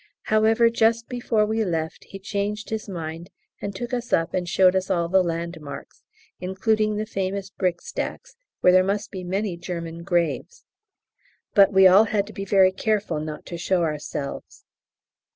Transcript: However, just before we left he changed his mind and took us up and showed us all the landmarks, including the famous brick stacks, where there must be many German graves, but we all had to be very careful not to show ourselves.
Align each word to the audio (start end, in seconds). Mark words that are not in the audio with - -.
However, 0.33 0.71
just 0.71 1.07
before 1.07 1.45
we 1.45 1.63
left 1.63 2.05
he 2.05 2.17
changed 2.17 2.71
his 2.71 2.89
mind 2.89 3.29
and 3.61 3.75
took 3.75 3.93
us 3.93 4.11
up 4.11 4.33
and 4.33 4.49
showed 4.49 4.75
us 4.75 4.89
all 4.89 5.07
the 5.07 5.21
landmarks, 5.21 6.01
including 6.39 6.95
the 6.95 7.05
famous 7.05 7.51
brick 7.51 7.79
stacks, 7.83 8.35
where 8.61 8.73
there 8.73 8.83
must 8.83 9.11
be 9.11 9.23
many 9.23 9.57
German 9.57 10.01
graves, 10.01 10.65
but 11.53 11.71
we 11.71 11.85
all 11.85 12.05
had 12.05 12.25
to 12.25 12.33
be 12.33 12.45
very 12.45 12.71
careful 12.71 13.19
not 13.19 13.45
to 13.45 13.59
show 13.59 13.83
ourselves. 13.83 14.63